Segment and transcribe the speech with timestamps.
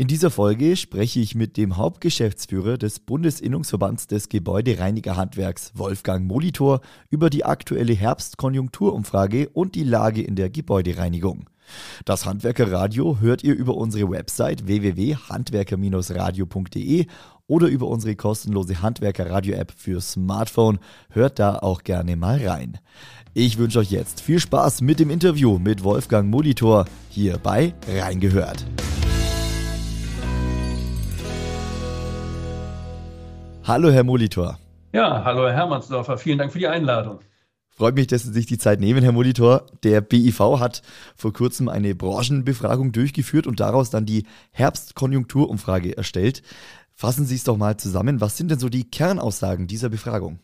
[0.00, 7.30] In dieser Folge spreche ich mit dem Hauptgeschäftsführer des Bundesinnungsverbands des Gebäudereinigerhandwerks, Wolfgang Molitor, über
[7.30, 11.50] die aktuelle Herbstkonjunkturumfrage und die Lage in der Gebäudereinigung.
[12.04, 17.06] Das Handwerkerradio hört ihr über unsere Website www.handwerker-radio.de
[17.48, 20.78] oder über unsere kostenlose Handwerkerradio-App für Smartphone.
[21.10, 22.78] Hört da auch gerne mal rein.
[23.34, 28.64] Ich wünsche euch jetzt viel Spaß mit dem Interview mit Wolfgang Molitor hier bei Reingehört.
[33.68, 34.58] Hallo, Herr Molitor.
[34.94, 36.16] Ja, hallo, Herr Hermannsdorfer.
[36.16, 37.18] Vielen Dank für die Einladung.
[37.68, 39.66] Freut mich, dass Sie sich die Zeit nehmen, Herr Molitor.
[39.82, 40.80] Der BIV hat
[41.14, 46.40] vor kurzem eine Branchenbefragung durchgeführt und daraus dann die Herbstkonjunkturumfrage erstellt.
[46.94, 48.22] Fassen Sie es doch mal zusammen.
[48.22, 50.38] Was sind denn so die Kernaussagen dieser Befragung?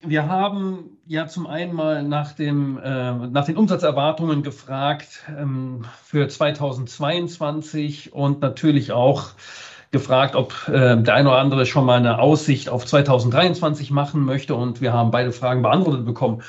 [0.00, 6.26] Wir haben ja zum einen mal nach, dem, äh, nach den Umsatzerwartungen gefragt ähm, für
[6.26, 9.30] 2022 und natürlich auch
[9.94, 14.56] gefragt, ob äh, der eine oder andere schon mal eine Aussicht auf 2023 machen möchte
[14.56, 16.42] und wir haben beide Fragen beantwortet bekommen.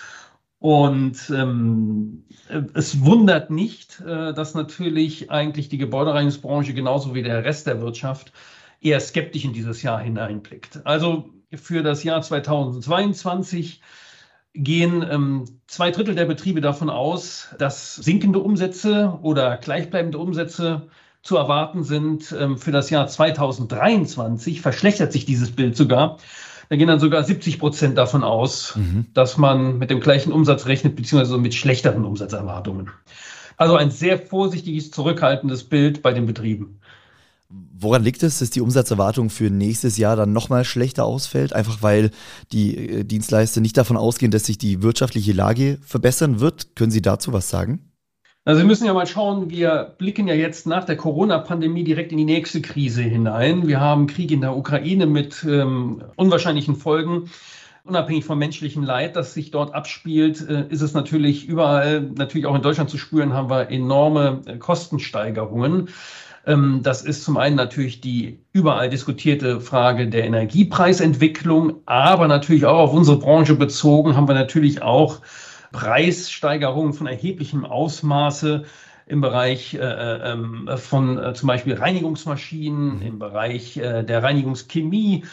[0.58, 2.26] Und ähm,
[2.74, 8.34] es wundert nicht, äh, dass natürlich eigentlich die Gebäudereinigungsbranche genauso wie der Rest der Wirtschaft
[8.82, 10.82] eher skeptisch in dieses Jahr hineinblickt.
[10.84, 13.80] Also für das Jahr 2022
[14.56, 20.88] gehen ähm, zwei Drittel der Betriebe davon aus, dass sinkende Umsätze oder gleichbleibende Umsätze
[21.26, 26.20] zu erwarten sind ähm, für das Jahr 2023, verschlechtert sich dieses Bild sogar.
[26.70, 29.08] Da gehen dann sogar 70 Prozent davon aus, mhm.
[29.14, 32.92] dass man mit dem gleichen Umsatz rechnet, beziehungsweise mit schlechteren Umsatzerwartungen.
[33.58, 36.80] Also ein sehr vorsichtiges, zurückhaltendes Bild bei den Betrieben.
[37.50, 41.54] Woran liegt es, dass die Umsatzerwartung für nächstes Jahr dann nochmal schlechter ausfällt?
[41.54, 42.12] Einfach weil
[42.52, 46.76] die äh, Dienstleister nicht davon ausgehen, dass sich die wirtschaftliche Lage verbessern wird?
[46.76, 47.95] Können Sie dazu was sagen?
[48.48, 52.20] Also wir müssen ja mal schauen, wir blicken ja jetzt nach der Corona-Pandemie direkt in
[52.20, 53.68] die nächste Krise hinein.
[53.68, 57.32] Wir haben Krieg in der Ukraine mit ähm, unwahrscheinlichen Folgen.
[57.86, 62.54] Unabhängig vom menschlichen Leid, das sich dort abspielt, äh, ist es natürlich überall, natürlich auch
[62.54, 65.90] in Deutschland zu spüren, haben wir enorme äh, Kostensteigerungen.
[66.46, 72.78] Ähm, das ist zum einen natürlich die überall diskutierte Frage der Energiepreisentwicklung, aber natürlich auch
[72.78, 75.22] auf unsere Branche bezogen haben wir natürlich auch
[75.76, 78.64] Preissteigerungen von erheblichem Ausmaße
[79.08, 83.02] im Bereich äh, äh ähm, von äh, zum Beispiel Reinigungsmaschinen, mhm.
[83.02, 85.26] im Bereich äh, der Reinigungschemie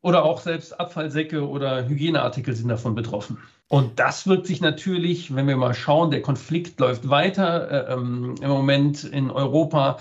[0.00, 3.36] oder auch selbst Abfallsäcke oder Hygieneartikel sind davon betroffen.
[3.68, 7.90] Und das wirkt sich natürlich, wenn wir mal schauen, der Konflikt läuft weiter.
[7.90, 9.98] Äh, ähm, Im Moment in Europa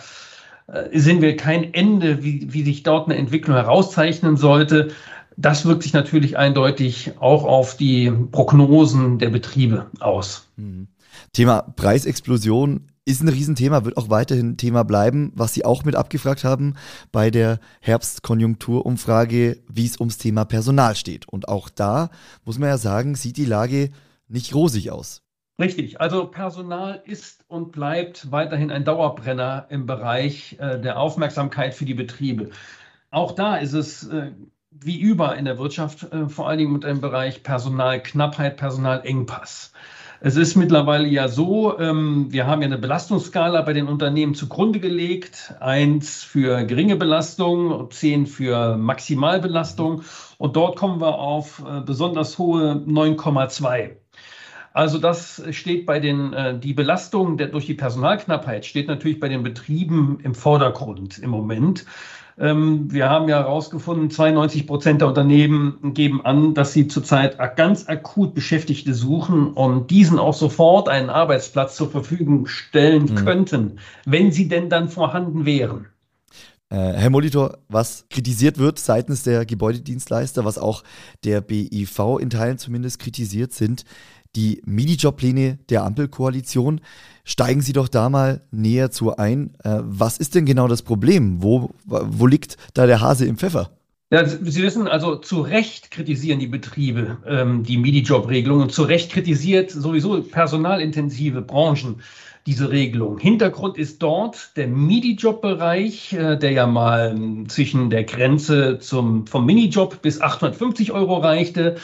[0.67, 4.91] äh, sehen wir kein Ende, wie, wie sich dort eine Entwicklung herauszeichnen sollte.
[5.41, 10.47] Das wirkt sich natürlich eindeutig auch auf die Prognosen der Betriebe aus.
[10.55, 10.87] Mhm.
[11.33, 15.31] Thema Preisexplosion ist ein Riesenthema, wird auch weiterhin Thema bleiben.
[15.33, 16.75] Was Sie auch mit abgefragt haben
[17.11, 21.27] bei der Herbstkonjunkturumfrage, wie es ums Thema Personal steht.
[21.27, 22.11] Und auch da
[22.45, 23.89] muss man ja sagen, sieht die Lage
[24.27, 25.23] nicht rosig aus.
[25.59, 31.85] Richtig, also Personal ist und bleibt weiterhin ein Dauerbrenner im Bereich äh, der Aufmerksamkeit für
[31.85, 32.51] die Betriebe.
[33.09, 34.31] Auch da ist es äh,
[34.71, 39.73] wie überall in der Wirtschaft, äh, vor allen Dingen mit dem Bereich Personalknappheit, Personalengpass.
[40.23, 44.79] Es ist mittlerweile ja so, ähm, wir haben ja eine Belastungsskala bei den Unternehmen zugrunde
[44.79, 45.55] gelegt.
[45.59, 50.03] Eins für geringe Belastung, zehn für Maximalbelastung.
[50.37, 53.95] Und dort kommen wir auf äh, besonders hohe 9,2.
[54.73, 59.27] Also das steht bei den, äh, die Belastung der, durch die Personalknappheit steht natürlich bei
[59.27, 61.85] den Betrieben im Vordergrund im Moment.
[62.41, 67.87] Ähm, wir haben ja herausgefunden, 92 Prozent der Unternehmen geben an, dass sie zurzeit ganz
[67.87, 73.15] akut Beschäftigte suchen und diesen auch sofort einen Arbeitsplatz zur Verfügung stellen mhm.
[73.15, 75.85] könnten, wenn sie denn dann vorhanden wären.
[76.71, 80.83] Äh, Herr Molitor, was kritisiert wird seitens der Gebäudedienstleister, was auch
[81.23, 83.85] der BIV in Teilen zumindest kritisiert, sind
[84.35, 86.81] die Minijobpläne der Ampelkoalition.
[87.23, 89.53] Steigen Sie doch da mal näher zu ein.
[89.63, 91.43] Äh, was ist denn genau das Problem?
[91.43, 93.71] Wo, wo liegt da der Hase im Pfeffer?
[94.13, 99.09] Ja, Sie wissen, also zu Recht kritisieren die Betriebe ähm, die Minijob-Regelung und zu Recht
[99.09, 102.01] kritisiert sowieso personalintensive Branchen
[102.45, 103.19] diese Regelung.
[103.19, 109.45] Hintergrund ist dort der Minijob-Bereich, äh, der ja mal äh, zwischen der Grenze zum, vom
[109.45, 111.77] Minijob bis 850 Euro reichte.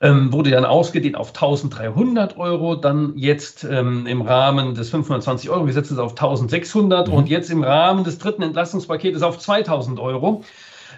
[0.00, 5.64] Ähm, wurde dann ausgedehnt auf 1300 Euro, dann jetzt ähm, im Rahmen des 520 Euro
[5.64, 7.14] Gesetzes auf 1600 mhm.
[7.14, 10.42] und jetzt im Rahmen des dritten Entlastungspaketes auf 2000 Euro.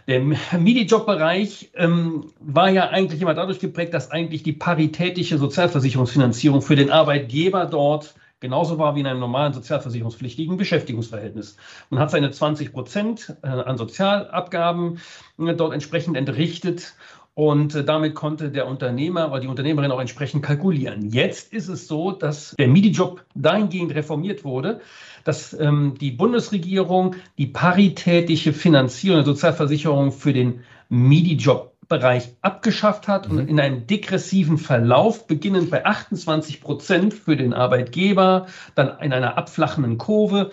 [0.08, 6.76] Der Minijob-Bereich ähm, war ja eigentlich immer dadurch geprägt, dass eigentlich die paritätische Sozialversicherungsfinanzierung für
[6.76, 11.56] den Arbeitgeber dort genauso war wie in einem normalen sozialversicherungspflichtigen Beschäftigungsverhältnis.
[11.90, 14.98] Man hat seine 20 Prozent äh, an Sozialabgaben
[15.38, 16.94] äh, dort entsprechend entrichtet
[17.34, 21.10] und äh, damit konnte der Unternehmer oder die Unternehmerin auch entsprechend kalkulieren.
[21.10, 24.80] Jetzt ist es so, dass der MIDI-Job dahingehend reformiert wurde,
[25.24, 33.28] dass ähm, die Bundesregierung die paritätische Finanzierung der Sozialversicherung für den MIDI-Job Bereich abgeschafft hat
[33.28, 33.48] und mhm.
[33.48, 39.98] in einem degressiven Verlauf, beginnend bei 28 Prozent für den Arbeitgeber, dann in einer abflachenden
[39.98, 40.52] Kurve,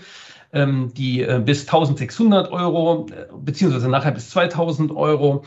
[0.51, 5.45] ähm, die äh, bis 1600 Euro, äh, beziehungsweise nachher bis 2000 Euro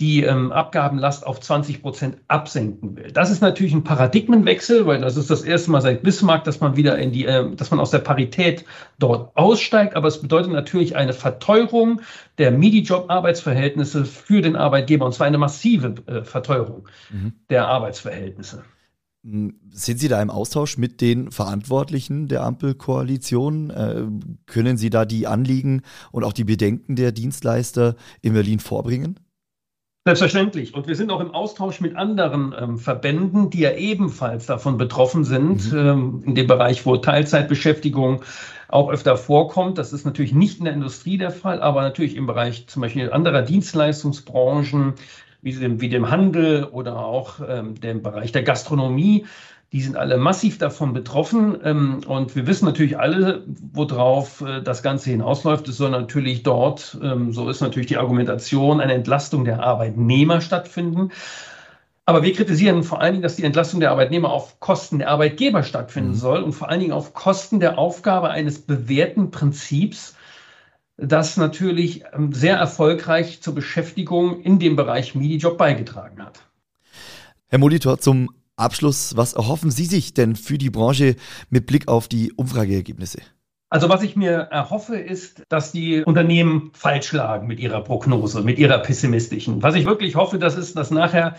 [0.00, 3.10] die ähm, Abgabenlast auf 20 Prozent absenken will.
[3.10, 6.76] Das ist natürlich ein Paradigmenwechsel, weil das ist das erste Mal seit Bismarck, dass man
[6.76, 8.64] wieder in die, äh, dass man aus der Parität
[9.00, 9.96] dort aussteigt.
[9.96, 12.00] Aber es bedeutet natürlich eine Verteuerung
[12.38, 17.32] der MIDI-Job-Arbeitsverhältnisse für den Arbeitgeber und zwar eine massive äh, Verteuerung mhm.
[17.50, 18.62] der Arbeitsverhältnisse.
[19.24, 23.70] Hm, sind Sie da im Austausch mit den Verantwortlichen der Ampelkoalition?
[23.70, 24.04] Äh,
[24.46, 29.18] können Sie da die Anliegen und auch die Bedenken der Dienstleister in Berlin vorbringen?
[30.04, 30.74] Selbstverständlich.
[30.74, 35.24] Und wir sind auch im Austausch mit anderen ähm, Verbänden, die ja ebenfalls davon betroffen
[35.24, 35.78] sind, mhm.
[35.78, 38.22] ähm, in dem Bereich, wo Teilzeitbeschäftigung
[38.68, 39.76] auch öfter vorkommt.
[39.76, 43.12] Das ist natürlich nicht in der Industrie der Fall, aber natürlich im Bereich zum Beispiel
[43.12, 44.94] anderer Dienstleistungsbranchen,
[45.42, 49.26] wie dem, wie dem Handel oder auch ähm, dem Bereich der Gastronomie.
[49.72, 51.58] Die sind alle massiv davon betroffen.
[51.62, 55.68] Ähm, und wir wissen natürlich alle, worauf äh, das Ganze hinausläuft.
[55.68, 61.10] Es soll natürlich dort, ähm, so ist natürlich die Argumentation, eine Entlastung der Arbeitnehmer stattfinden.
[62.08, 65.62] Aber wir kritisieren vor allen Dingen, dass die Entlastung der Arbeitnehmer auf Kosten der Arbeitgeber
[65.62, 66.14] stattfinden mhm.
[66.14, 70.16] soll und vor allen Dingen auf Kosten der Aufgabe eines bewährten Prinzips,
[70.96, 76.40] das natürlich ähm, sehr erfolgreich zur Beschäftigung in dem Bereich Minijob beigetragen hat.
[77.50, 81.16] Herr Molitor, zum Abschluss, was erhoffen Sie sich denn für die Branche
[81.50, 83.20] mit Blick auf die Umfrageergebnisse?
[83.70, 88.58] Also was ich mir erhoffe, ist, dass die Unternehmen falsch lagen mit ihrer Prognose, mit
[88.58, 89.62] ihrer pessimistischen.
[89.62, 91.36] Was ich wirklich hoffe, das ist, dass nachher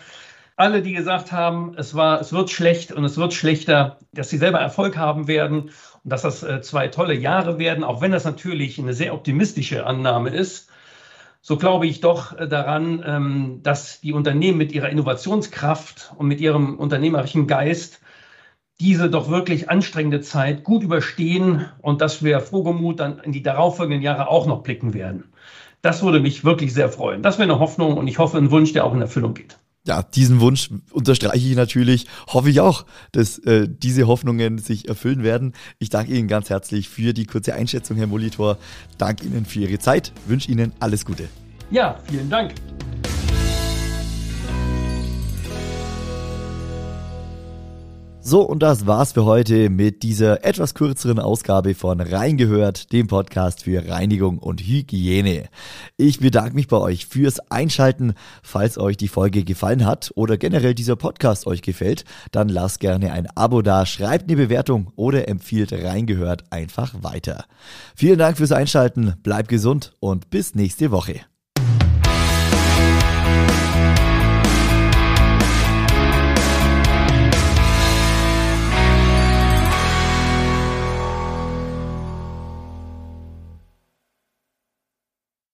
[0.55, 4.37] alle, die gesagt haben, es war, es wird schlecht und es wird schlechter, dass sie
[4.37, 5.71] selber Erfolg haben werden
[6.03, 9.85] und dass das äh, zwei tolle Jahre werden, auch wenn das natürlich eine sehr optimistische
[9.85, 10.69] Annahme ist
[11.41, 16.41] so glaube ich doch äh, daran, ähm, dass die Unternehmen mit ihrer Innovationskraft und mit
[16.41, 18.01] ihrem unternehmerischen Geist
[18.79, 24.01] diese doch wirklich anstrengende Zeit gut überstehen und dass wir frohgemut dann in die darauffolgenden
[24.01, 25.33] Jahre auch noch blicken werden.
[25.81, 27.21] Das würde mich wirklich sehr freuen.
[27.21, 30.03] Das wäre eine Hoffnung und ich hoffe, ein Wunsch, der auch in Erfüllung geht ja,
[30.03, 32.07] diesen Wunsch unterstreiche ich natürlich.
[32.27, 35.53] Hoffe ich auch, dass äh, diese Hoffnungen sich erfüllen werden.
[35.79, 38.57] Ich danke Ihnen ganz herzlich für die kurze Einschätzung, Herr Molitor.
[38.97, 40.11] Danke Ihnen für Ihre Zeit.
[40.27, 41.27] Wünsche Ihnen alles Gute.
[41.71, 42.53] Ja, vielen Dank.
[48.29, 53.63] So, und das war's für heute mit dieser etwas kürzeren Ausgabe von Reingehört, dem Podcast
[53.63, 55.49] für Reinigung und Hygiene.
[55.97, 58.13] Ich bedanke mich bei euch fürs Einschalten.
[58.43, 63.13] Falls euch die Folge gefallen hat oder generell dieser Podcast euch gefällt, dann lasst gerne
[63.13, 67.45] ein Abo da, schreibt eine Bewertung oder empfiehlt Reingehört einfach weiter.
[67.95, 71.21] Vielen Dank fürs Einschalten, bleibt gesund und bis nächste Woche.